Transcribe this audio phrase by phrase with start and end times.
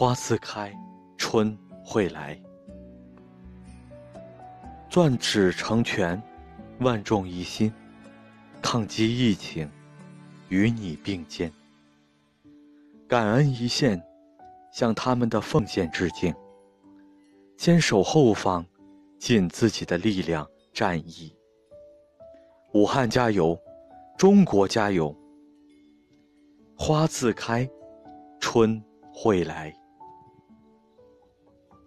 [0.00, 0.72] 花自开
[1.18, 1.54] 春
[1.84, 2.34] 会来。
[4.88, 6.18] 攥指成拳
[6.78, 7.70] 万众一心
[8.62, 9.70] 抗击疫情
[10.48, 11.52] 与你并肩。
[13.06, 14.02] 感恩一线
[14.72, 16.34] 向他们的奉献致敬。
[17.58, 18.64] 坚守后方
[19.18, 21.30] 尽自己的力量战役。
[22.72, 23.54] 武汉加油
[24.16, 25.14] 中国加油。
[26.74, 27.68] 花自开
[28.40, 28.82] 春
[29.12, 29.70] 会来